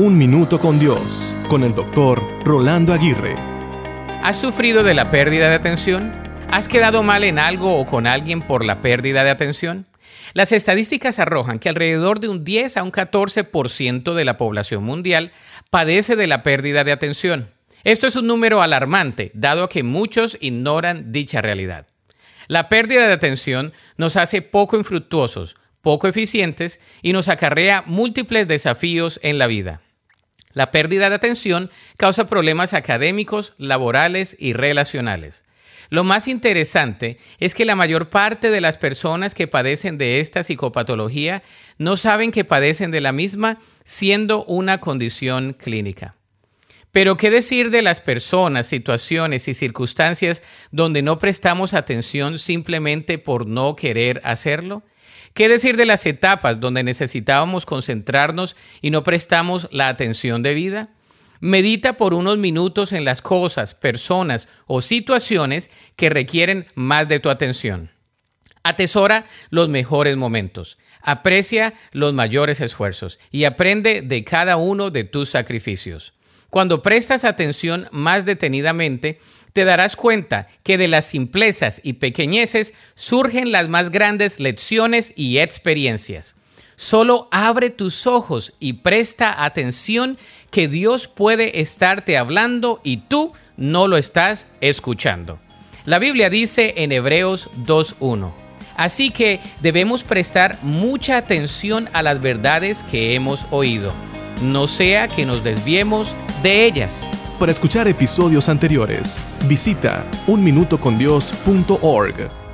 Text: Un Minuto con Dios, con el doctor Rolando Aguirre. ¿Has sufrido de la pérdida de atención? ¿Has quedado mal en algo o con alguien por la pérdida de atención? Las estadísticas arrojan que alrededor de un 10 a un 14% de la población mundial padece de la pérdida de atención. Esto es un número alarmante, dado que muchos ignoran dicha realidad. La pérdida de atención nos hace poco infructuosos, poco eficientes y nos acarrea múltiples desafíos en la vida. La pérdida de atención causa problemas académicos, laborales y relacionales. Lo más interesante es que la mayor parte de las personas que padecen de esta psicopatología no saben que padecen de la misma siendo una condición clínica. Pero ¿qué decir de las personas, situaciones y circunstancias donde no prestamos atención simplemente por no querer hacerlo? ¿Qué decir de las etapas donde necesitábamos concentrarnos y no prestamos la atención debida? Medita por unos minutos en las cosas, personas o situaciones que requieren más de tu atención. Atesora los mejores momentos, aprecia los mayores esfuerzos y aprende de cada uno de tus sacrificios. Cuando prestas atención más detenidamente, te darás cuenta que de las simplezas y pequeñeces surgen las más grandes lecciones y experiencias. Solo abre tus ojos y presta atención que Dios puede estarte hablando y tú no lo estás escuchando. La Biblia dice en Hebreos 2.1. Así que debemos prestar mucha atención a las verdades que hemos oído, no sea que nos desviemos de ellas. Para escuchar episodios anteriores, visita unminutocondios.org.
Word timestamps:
Un 0.00 0.16
Minuto 0.16 0.60
con 0.60 0.78
Dios, 0.78 1.34
con 1.48 1.64
el 1.64 1.74
doctor 1.74 2.22
Rolando 2.44 2.92
Aguirre. 2.92 3.34
¿Has 4.22 4.40
sufrido 4.40 4.84
de 4.84 4.94
la 4.94 5.10
pérdida 5.10 5.48
de 5.48 5.56
atención? 5.56 6.12
¿Has 6.52 6.68
quedado 6.68 7.02
mal 7.02 7.24
en 7.24 7.40
algo 7.40 7.74
o 7.74 7.84
con 7.84 8.06
alguien 8.06 8.42
por 8.42 8.64
la 8.64 8.80
pérdida 8.80 9.24
de 9.24 9.30
atención? 9.30 9.86
Las 10.34 10.52
estadísticas 10.52 11.18
arrojan 11.18 11.58
que 11.58 11.68
alrededor 11.68 12.20
de 12.20 12.28
un 12.28 12.44
10 12.44 12.76
a 12.76 12.84
un 12.84 12.92
14% 12.92 14.14
de 14.14 14.24
la 14.24 14.38
población 14.38 14.84
mundial 14.84 15.32
padece 15.68 16.14
de 16.14 16.28
la 16.28 16.44
pérdida 16.44 16.84
de 16.84 16.92
atención. 16.92 17.48
Esto 17.82 18.06
es 18.06 18.14
un 18.14 18.28
número 18.28 18.62
alarmante, 18.62 19.32
dado 19.34 19.68
que 19.68 19.82
muchos 19.82 20.38
ignoran 20.40 21.10
dicha 21.10 21.40
realidad. 21.40 21.88
La 22.46 22.68
pérdida 22.68 23.08
de 23.08 23.14
atención 23.14 23.72
nos 23.96 24.16
hace 24.16 24.42
poco 24.42 24.76
infructuosos, 24.76 25.56
poco 25.80 26.06
eficientes 26.06 26.78
y 27.02 27.12
nos 27.12 27.26
acarrea 27.26 27.82
múltiples 27.84 28.46
desafíos 28.46 29.18
en 29.24 29.38
la 29.38 29.48
vida. 29.48 29.80
La 30.58 30.72
pérdida 30.72 31.08
de 31.08 31.14
atención 31.14 31.70
causa 31.96 32.26
problemas 32.26 32.74
académicos, 32.74 33.54
laborales 33.58 34.36
y 34.40 34.54
relacionales. 34.54 35.44
Lo 35.88 36.02
más 36.02 36.26
interesante 36.26 37.18
es 37.38 37.54
que 37.54 37.64
la 37.64 37.76
mayor 37.76 38.08
parte 38.08 38.50
de 38.50 38.60
las 38.60 38.76
personas 38.76 39.36
que 39.36 39.46
padecen 39.46 39.98
de 39.98 40.18
esta 40.18 40.42
psicopatología 40.42 41.44
no 41.78 41.96
saben 41.96 42.32
que 42.32 42.44
padecen 42.44 42.90
de 42.90 43.00
la 43.00 43.12
misma 43.12 43.56
siendo 43.84 44.44
una 44.46 44.80
condición 44.80 45.52
clínica. 45.52 46.16
Pero 46.90 47.16
¿qué 47.16 47.30
decir 47.30 47.70
de 47.70 47.82
las 47.82 48.00
personas, 48.00 48.66
situaciones 48.66 49.46
y 49.46 49.54
circunstancias 49.54 50.42
donde 50.72 51.02
no 51.02 51.20
prestamos 51.20 51.72
atención 51.72 52.36
simplemente 52.36 53.18
por 53.18 53.46
no 53.46 53.76
querer 53.76 54.20
hacerlo? 54.24 54.82
¿Qué 55.34 55.48
decir 55.48 55.76
de 55.76 55.86
las 55.86 56.04
etapas 56.06 56.60
donde 56.60 56.82
necesitábamos 56.82 57.66
concentrarnos 57.66 58.56
y 58.80 58.90
no 58.90 59.04
prestamos 59.04 59.68
la 59.70 59.88
atención 59.88 60.42
debida? 60.42 60.90
Medita 61.40 61.92
por 61.92 62.14
unos 62.14 62.38
minutos 62.38 62.92
en 62.92 63.04
las 63.04 63.22
cosas, 63.22 63.74
personas 63.74 64.48
o 64.66 64.82
situaciones 64.82 65.70
que 65.94 66.10
requieren 66.10 66.66
más 66.74 67.06
de 67.08 67.20
tu 67.20 67.30
atención. 67.30 67.90
Atesora 68.64 69.24
los 69.50 69.68
mejores 69.68 70.16
momentos, 70.16 70.78
aprecia 71.00 71.74
los 71.92 72.12
mayores 72.12 72.60
esfuerzos 72.60 73.20
y 73.30 73.44
aprende 73.44 74.02
de 74.02 74.24
cada 74.24 74.56
uno 74.56 74.90
de 74.90 75.04
tus 75.04 75.30
sacrificios. 75.30 76.12
Cuando 76.50 76.80
prestas 76.82 77.24
atención 77.24 77.88
más 77.92 78.24
detenidamente, 78.24 79.20
te 79.52 79.64
darás 79.64 79.96
cuenta 79.96 80.48
que 80.62 80.78
de 80.78 80.88
las 80.88 81.06
simplezas 81.06 81.80
y 81.82 81.94
pequeñeces 81.94 82.72
surgen 82.94 83.52
las 83.52 83.68
más 83.68 83.90
grandes 83.90 84.40
lecciones 84.40 85.12
y 85.14 85.38
experiencias. 85.38 86.36
Solo 86.76 87.28
abre 87.32 87.70
tus 87.70 88.06
ojos 88.06 88.54
y 88.60 88.74
presta 88.74 89.44
atención 89.44 90.16
que 90.50 90.68
Dios 90.68 91.08
puede 91.08 91.60
estarte 91.60 92.16
hablando 92.16 92.80
y 92.84 92.98
tú 92.98 93.32
no 93.56 93.88
lo 93.88 93.96
estás 93.96 94.46
escuchando. 94.60 95.38
La 95.84 95.98
Biblia 95.98 96.30
dice 96.30 96.74
en 96.76 96.92
Hebreos 96.92 97.50
2.1. 97.66 98.32
Así 98.76 99.10
que 99.10 99.40
debemos 99.60 100.04
prestar 100.04 100.56
mucha 100.62 101.16
atención 101.16 101.90
a 101.92 102.02
las 102.02 102.20
verdades 102.20 102.84
que 102.84 103.16
hemos 103.16 103.44
oído, 103.50 103.92
no 104.40 104.68
sea 104.68 105.08
que 105.08 105.26
nos 105.26 105.42
desviemos 105.42 106.14
de 106.42 106.66
ellas. 106.66 107.06
Para 107.38 107.52
escuchar 107.52 107.86
episodios 107.86 108.48
anteriores, 108.48 109.20
visita 109.46 110.04
unminutocondios.org. 110.26 112.47